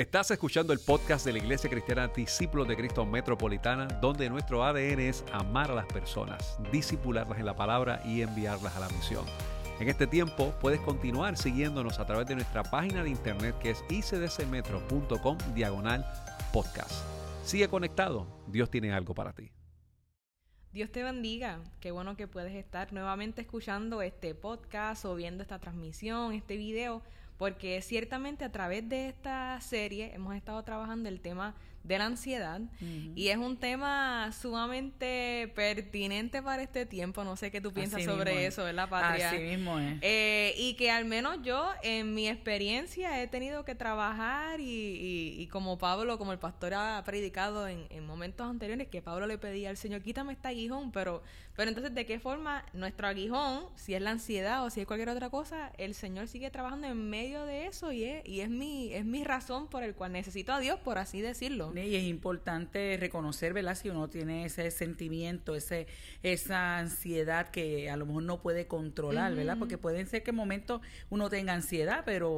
[0.00, 4.98] Estás escuchando el podcast de la Iglesia Cristiana Discípulos de Cristo Metropolitana, donde nuestro ADN
[4.98, 9.26] es amar a las personas, disipularlas en la palabra y enviarlas a la misión.
[9.78, 13.84] En este tiempo puedes continuar siguiéndonos a través de nuestra página de internet que es
[13.90, 16.10] icdcmetro.com diagonal
[16.50, 17.04] podcast.
[17.44, 19.52] Sigue conectado, Dios tiene algo para ti.
[20.72, 21.60] Dios te bendiga.
[21.78, 27.02] Qué bueno que puedes estar nuevamente escuchando este podcast o viendo esta transmisión, este video
[27.40, 32.60] porque ciertamente a través de esta serie hemos estado trabajando el tema de la ansiedad
[33.14, 37.24] y es un tema sumamente pertinente para este tiempo.
[37.24, 39.30] No sé qué tú piensas sobre eso, ¿verdad, Patria?
[39.30, 39.98] Así mismo es.
[40.02, 45.78] Eh, y que al menos yo, en mi experiencia, he tenido que trabajar y, como
[45.78, 50.02] Pablo, como el pastor ha predicado en, momentos anteriores, que Pablo le pedía al Señor,
[50.02, 51.22] quítame este aguijón, pero,
[51.54, 55.10] pero entonces, ¿de qué forma nuestro aguijón, si es la ansiedad o si es cualquier
[55.10, 58.92] otra cosa, el Señor sigue trabajando en medio de eso y es, y es, mi,
[58.92, 61.69] es mi razón por el cual necesito a Dios, por así decirlo.
[61.76, 63.74] Y es importante reconocer, ¿verdad?
[63.74, 65.86] Si uno tiene ese sentimiento, ese,
[66.22, 69.56] esa ansiedad que a lo mejor no puede controlar, ¿verdad?
[69.58, 72.36] Porque pueden ser que en momentos uno tenga ansiedad, pero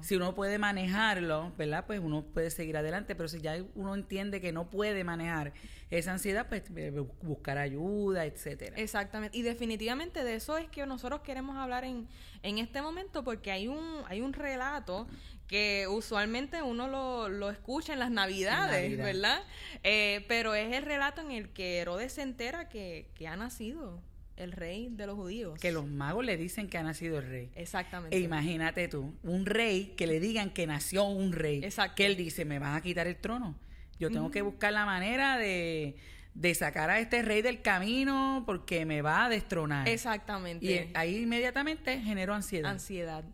[0.00, 1.84] si uno puede manejarlo, ¿verdad?
[1.86, 5.52] Pues uno puede seguir adelante, pero si ya uno entiende que no puede manejar
[5.90, 6.90] esa ansiedad, pues eh,
[7.22, 8.76] buscar ayuda, etcétera.
[8.76, 9.36] Exactamente.
[9.36, 12.08] Y definitivamente de eso es que nosotros queremos hablar en,
[12.44, 15.08] en este momento, porque hay un, hay un relato
[15.48, 19.42] que usualmente uno lo, lo escucha en las navidades, ¿verdad?
[19.82, 24.00] Eh, pero es el relato en el que Herodes se entera que, que ha nacido
[24.36, 25.58] el rey de los judíos.
[25.58, 27.50] Que los magos le dicen que ha nacido el rey.
[27.54, 28.14] Exactamente.
[28.14, 31.64] E imagínate tú, un rey que le digan que nació un rey.
[31.64, 31.94] Exacto.
[31.96, 33.54] Que él dice, me van a quitar el trono.
[33.98, 35.96] Yo tengo que buscar la manera de,
[36.34, 39.88] de sacar a este rey del camino porque me va a destronar.
[39.88, 40.66] Exactamente.
[40.66, 42.70] Y ahí inmediatamente generó ansiedad.
[42.70, 43.24] Ansiedad,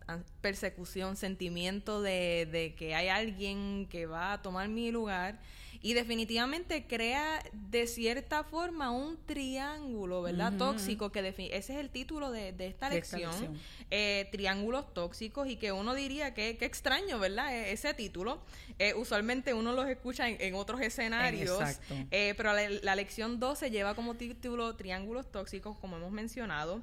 [0.41, 5.39] persecución, sentimiento de, de que hay alguien que va a tomar mi lugar
[5.83, 10.53] y definitivamente crea de cierta forma un triángulo, ¿verdad?
[10.59, 13.59] Tóxico, que ese es el título de, esta lección,
[13.91, 17.55] eh, triángulos tóxicos y que uno diría que, qué extraño, ¿verdad?
[17.55, 18.43] E, ese título.
[18.79, 21.63] Eh, usualmente uno los escucha en, otros escenarios,
[22.11, 26.83] eh, pero la, la lección 12 lleva como título triángulos tóxicos, como hemos mencionado,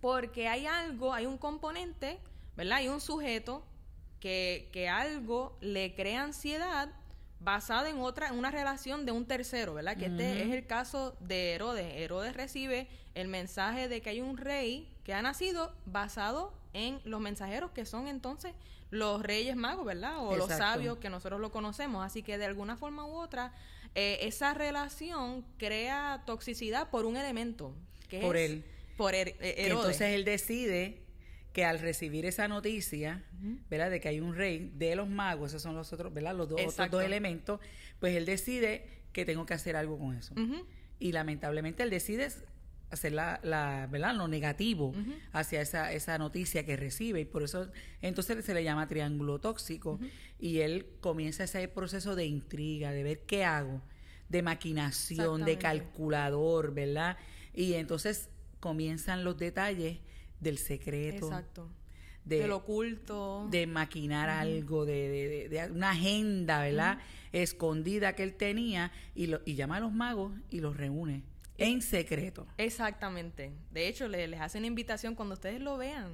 [0.00, 2.18] porque hay algo, hay un componente,
[2.56, 2.78] ¿verdad?
[2.78, 3.64] Hay un sujeto
[4.18, 6.90] que, que algo le crea ansiedad
[7.40, 9.96] basada en otra, en una relación de un tercero, ¿verdad?
[9.96, 11.86] Que este es el caso de Herodes.
[11.96, 17.20] Herodes recibe el mensaje de que hay un rey que ha nacido basado en los
[17.20, 18.54] mensajeros que son entonces
[18.90, 20.18] los reyes magos, ¿verdad?
[20.18, 22.04] O los sabios que nosotros lo conocemos.
[22.04, 23.52] Así que de alguna forma u otra,
[23.94, 27.74] eh, esa relación crea toxicidad por un elemento.
[28.08, 28.64] Que por él.
[28.96, 29.70] Por eh, Herodes.
[29.70, 31.02] entonces él decide
[31.52, 33.24] que al recibir esa noticia,
[33.68, 33.90] ¿verdad?
[33.90, 36.34] De que hay un rey de los magos, esos son los otros, ¿verdad?
[36.34, 37.60] Los dos, otros dos elementos,
[37.98, 40.34] pues él decide que tengo que hacer algo con eso.
[40.98, 42.28] Y lamentablemente él decide
[42.90, 44.14] hacer la, la ¿verdad?
[44.14, 44.94] Lo negativo
[45.32, 47.70] hacia esa, esa noticia que recibe y por eso
[48.02, 49.98] entonces se le llama triángulo tóxico
[50.38, 53.82] y él comienza ese proceso de intriga, de ver qué hago,
[54.28, 57.16] de maquinación, de calculador, ¿verdad?
[57.54, 58.28] Y entonces
[58.60, 59.98] comienzan los detalles
[60.40, 61.26] del secreto.
[61.26, 61.68] Exacto.
[62.24, 63.48] De, del oculto.
[63.50, 66.98] De maquinar algo, de, de, una agenda, ¿verdad?
[67.32, 71.22] Escondida que él tenía y, lo, y llama a los magos y los reúne
[71.58, 72.46] en secreto.
[72.56, 73.52] Exactamente.
[73.70, 76.12] De hecho, les hacen invitación cuando ustedes lo vean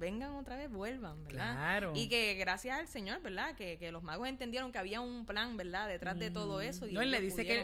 [0.00, 1.54] vengan otra vez, vuelvan, ¿verdad?
[1.54, 1.92] Claro.
[1.94, 3.54] Y que gracias al Señor, ¿verdad?
[3.54, 5.86] Que, que los magos entendieron que había un plan, ¿verdad?
[5.86, 6.62] Detrás de todo mm.
[6.62, 6.88] eso.
[6.88, 7.62] Y no, él le dice que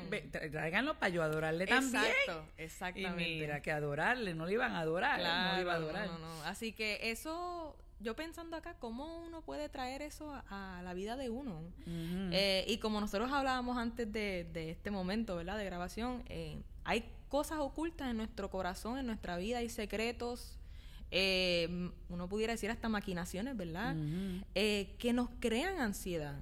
[0.50, 2.04] tráiganlo para yo adorarle también.
[2.04, 3.28] Exacto, exactamente.
[3.28, 6.06] Y mira, que adorarle, no le iban a adorar, no le iba a adorar.
[6.06, 10.94] No, no, Así que eso, yo pensando acá, ¿cómo uno puede traer eso a, la
[10.94, 11.62] vida de uno?
[11.86, 15.56] Eh, y como nosotros hablábamos antes de, de este momento, ¿verdad?
[15.56, 20.58] De grabación, eh, hay cosas ocultas en nuestro corazón, en nuestra vida, hay secretos
[21.10, 23.96] eh, uno pudiera decir hasta maquinaciones, ¿verdad?
[24.54, 26.38] Eh, que nos crean ansiedad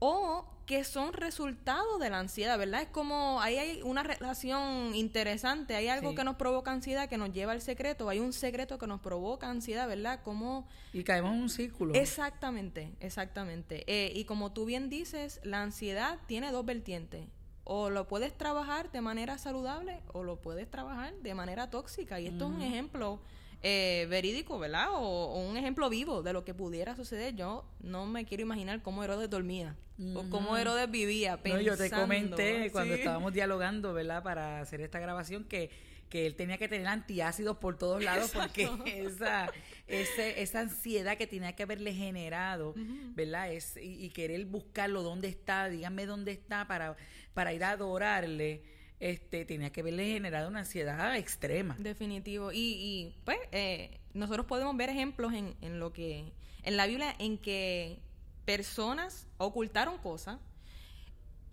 [0.00, 2.82] o que son resultado de la ansiedad, ¿verdad?
[2.82, 7.32] Es como ahí hay una relación interesante, hay algo que nos provoca ansiedad que nos
[7.32, 10.20] lleva al secreto, hay un secreto que nos provoca ansiedad, ¿verdad?
[10.22, 11.94] Como y caemos en un círculo.
[11.94, 13.84] Exactamente, exactamente.
[13.88, 17.26] Eh, y como tú bien dices, la ansiedad tiene dos vertientes.
[17.64, 22.18] O lo puedes trabajar de manera saludable o lo puedes trabajar de manera tóxica.
[22.20, 23.20] Y esto es un ejemplo
[23.62, 24.88] eh, verídico, ¿verdad?
[24.92, 27.34] O, un ejemplo vivo de lo que pudiera suceder.
[27.34, 29.76] Yo no me quiero imaginar cómo Herodes dormía
[30.14, 31.70] o cómo Herodes vivía pensando.
[31.70, 34.22] No, yo te comenté cuando estábamos dialogando, ¿verdad?
[34.22, 35.70] Para hacer esta grabación que
[36.10, 39.50] que él tenía que tener antiácidos por todos lados porque esa,
[39.86, 42.74] ese, esa ansiedad que tenía que haberle generado,
[43.14, 43.52] ¿verdad?
[43.52, 46.96] Es, y, querer buscarlo, dónde está, díganme dónde está para,
[47.32, 48.62] para ir a adorarle.
[49.00, 51.74] Este, tenía que haberle generado una ansiedad extrema.
[51.78, 52.52] Definitivo.
[52.52, 56.32] Y, y pues, eh, nosotros podemos ver ejemplos en, en lo que,
[56.62, 57.98] en la Biblia, en que
[58.44, 60.38] personas ocultaron cosas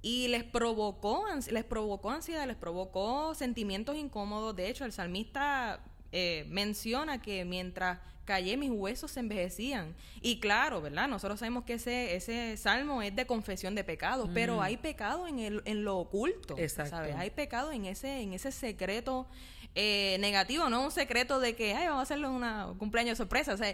[0.01, 4.55] y les provocó, les provocó ansiedad, les provocó sentimientos incómodos.
[4.55, 9.95] De hecho, el salmista eh, menciona que mientras callé mis huesos se envejecían.
[10.21, 11.07] Y claro, ¿verdad?
[11.07, 14.61] Nosotros sabemos que ese, ese salmo es de confesión de pecados, pero mm.
[14.61, 16.55] hay pecado en, el, en lo oculto.
[16.67, 17.15] ¿sabes?
[17.15, 19.27] Hay pecado en ese, en ese secreto
[19.75, 23.53] eh, negativo, no un secreto de que, ay, vamos a hacerle una, un cumpleaños sorpresa.
[23.53, 23.73] O sea,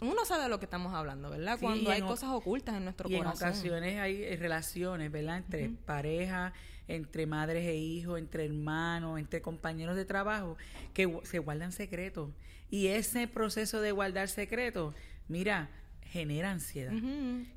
[0.00, 1.56] uno sabe de lo que estamos hablando, ¿verdad?
[1.60, 3.48] Cuando hay cosas ocultas en nuestro y corazón.
[3.48, 5.36] en ocasiones hay eh, relaciones, ¿verdad?
[5.36, 6.52] Entre pareja,
[6.88, 10.56] entre madres e hijos, entre hermanos, entre compañeros de trabajo,
[10.94, 12.30] que se guardan secretos.
[12.70, 14.94] Y ese proceso de guardar secretos,
[15.28, 15.70] mira,
[16.02, 16.92] genera ansiedad.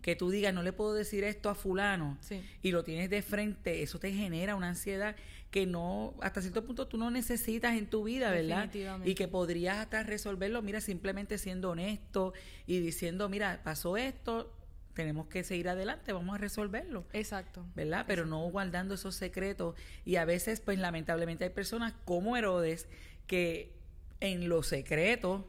[0.02, 2.18] Que tú digas, no le puedo decir esto a fulano
[2.62, 5.16] y lo tienes de frente, eso te genera una ansiedad
[5.52, 8.70] que no, hasta cierto punto tú no necesitas en tu vida, ¿verdad?
[9.04, 12.34] Y que podrías hasta resolverlo, mira, simplemente siendo honesto
[12.68, 14.54] y diciendo, mira, pasó esto,
[14.94, 17.06] tenemos que seguir adelante, vamos a resolverlo.
[17.14, 17.66] Exacto.
[17.76, 18.06] ¿Verdad?
[18.08, 19.76] Pero no guardando esos secretos.
[20.06, 22.88] Y a veces, pues lamentablemente hay personas como Herodes
[23.28, 23.76] que
[24.20, 25.46] en los secretos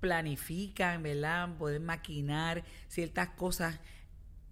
[0.00, 1.56] planifican, ¿verdad?
[1.58, 3.78] Pueden maquinar ciertas cosas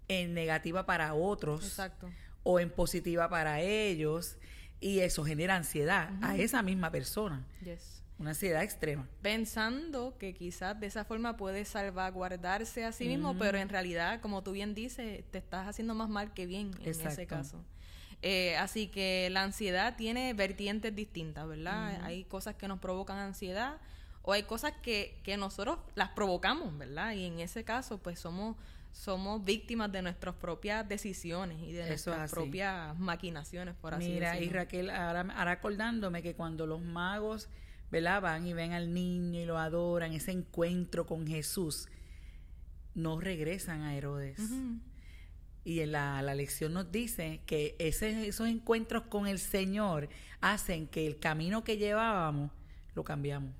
[0.07, 1.65] en negativa para otros.
[1.65, 2.09] Exacto.
[2.43, 4.37] O en positiva para ellos.
[4.79, 7.45] Y eso genera ansiedad a esa misma persona.
[7.63, 7.98] Yes.
[8.19, 9.07] Una ansiedad extrema.
[9.21, 14.43] Pensando que quizás de esa forma puede salvaguardarse a sí mismo, pero en realidad, como
[14.43, 17.63] tú bien dices, te estás haciendo más mal que bien en ese caso.
[18.21, 22.01] Eh, así que la ansiedad tiene vertientes distintas, ¿verdad?
[22.03, 23.77] Hay cosas que nos provocan ansiedad
[24.21, 27.13] o hay cosas que, que nosotros las provocamos, ¿verdad?
[27.13, 28.57] Y en ese caso, pues somos
[28.91, 34.31] somos víctimas de nuestras propias decisiones y de nuestras propias maquinaciones, por así decirlo.
[34.31, 37.47] Mira, y Raquel, ahora, ahora acordándome que cuando los magos
[37.91, 38.21] ¿verdad?
[38.21, 41.87] Van y ven al niño y lo adoran, ese encuentro con Jesús,
[42.95, 44.39] no regresan a Herodes.
[45.63, 50.09] Y en la, lección nos dice que ese, esos encuentros con el Señor
[50.41, 52.51] hacen que el camino que llevábamos
[52.95, 53.53] lo cambiamos.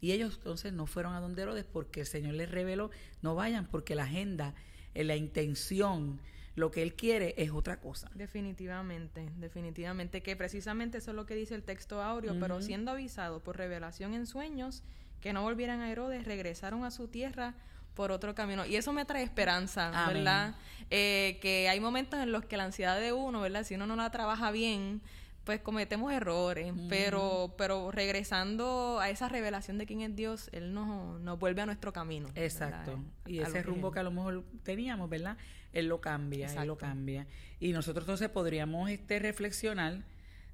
[0.00, 2.90] Y ellos entonces no fueron a donde Herodes porque el Señor les reveló,
[3.22, 4.54] no vayan porque la agenda,
[4.94, 6.20] eh, la intención,
[6.56, 8.10] lo que él quiere es otra cosa.
[8.14, 13.40] Definitivamente, definitivamente, que precisamente eso es lo que dice el texto áureo, pero siendo avisado
[13.40, 14.82] por revelación en sueños
[15.20, 17.54] que no volvieran a Herodes, regresaron a su tierra
[17.94, 18.64] por otro camino.
[18.64, 20.54] Y eso me trae esperanza, ¿verdad?
[20.90, 23.64] Eh, que hay momentos en los que la ansiedad de uno, ¿verdad?
[23.64, 25.02] Si uno no la trabaja bien,
[25.46, 31.20] pues cometemos errores, pero pero regresando a esa revelación de quién es Dios, Él nos,
[31.20, 32.28] nos vuelve a nuestro camino.
[32.34, 32.98] Exacto.
[33.26, 35.38] Y ese rumbo que a lo mejor teníamos, ¿verdad?
[35.72, 37.28] Él lo cambia, Él lo cambia.
[37.60, 40.02] Y nosotros entonces podríamos este, reflexionar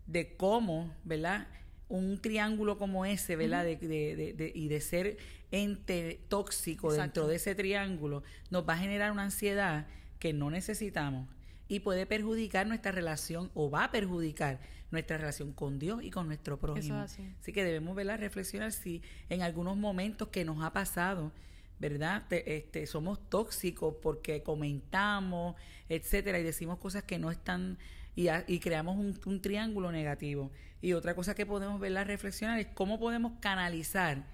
[0.07, 1.47] de cómo, ¿verdad?
[1.89, 3.65] Un triángulo como ese, ¿verdad?
[3.65, 5.17] de, de, de, y de ser
[5.51, 9.87] ente tóxico dentro de ese triángulo, nos va a generar una ansiedad
[10.19, 11.29] que no necesitamos
[11.69, 14.61] y puede perjudicar nuestra relación o va a perjudicar
[14.91, 16.99] nuestra relación con Dios y con nuestro prójimo.
[16.99, 17.53] así.
[17.53, 21.33] que debemos verla, reflexionar si en algunos momentos que nos ha pasado,
[21.79, 22.25] ¿verdad?
[22.31, 25.57] este, somos tóxicos porque comentamos,
[25.89, 27.79] etcétera, y decimos cosas que no están
[28.15, 30.53] y, y creamos un, triángulo negativo.
[30.81, 34.25] Y otra cosa que podemos verla, reflexionar es cómo podemos canalizar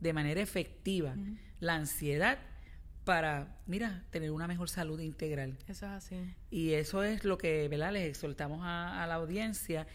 [0.00, 1.14] de manera efectiva
[1.60, 2.38] la ansiedad
[3.08, 5.56] para, mira, tener una mejor salud integral.
[5.66, 6.34] Eso es así.
[6.50, 7.90] Y eso es lo que, ¿verdad?
[7.90, 9.86] Les exhortamos a, la audiencia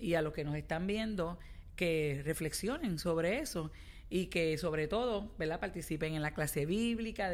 [0.00, 1.38] y a los que nos están viendo
[1.76, 3.70] que reflexionen sobre eso
[4.10, 5.60] y que sobre todo, ¿verdad?
[5.60, 7.30] Participen en la clase bíblica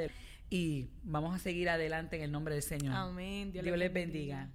[0.50, 2.94] y vamos a seguir adelante en el nombre del Señor.
[2.94, 3.52] Amén.
[3.52, 4.50] Dios, les bendiga.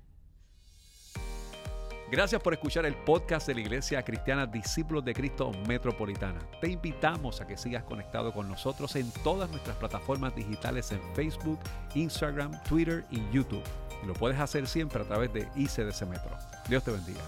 [2.10, 6.40] Gracias por escuchar el podcast de la Iglesia Cristiana Discípulos de Cristo Metropolitana.
[6.62, 11.60] Te invitamos a que sigas conectado con nosotros en todas nuestras plataformas digitales en Facebook,
[11.96, 13.64] Instagram, Twitter y YouTube.
[14.02, 16.38] Y lo puedes hacer siempre a través de ICDC Metro.
[16.70, 17.20] Dios te bendiga.